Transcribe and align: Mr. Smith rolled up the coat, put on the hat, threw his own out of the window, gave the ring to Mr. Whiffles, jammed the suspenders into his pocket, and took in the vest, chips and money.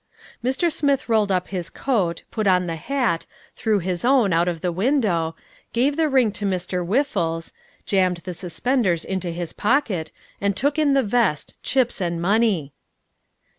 Mr. 0.43 0.71
Smith 0.71 1.07
rolled 1.07 1.31
up 1.31 1.49
the 1.49 1.69
coat, 1.71 2.23
put 2.31 2.47
on 2.47 2.65
the 2.65 2.75
hat, 2.75 3.27
threw 3.55 3.77
his 3.77 4.03
own 4.03 4.33
out 4.33 4.47
of 4.47 4.61
the 4.61 4.71
window, 4.71 5.35
gave 5.73 5.95
the 5.95 6.09
ring 6.09 6.31
to 6.31 6.43
Mr. 6.43 6.83
Whiffles, 6.83 7.53
jammed 7.85 8.17
the 8.23 8.33
suspenders 8.33 9.05
into 9.05 9.29
his 9.29 9.53
pocket, 9.53 10.11
and 10.41 10.57
took 10.57 10.79
in 10.79 10.93
the 10.93 11.03
vest, 11.03 11.53
chips 11.61 12.01
and 12.01 12.19
money. 12.19 12.73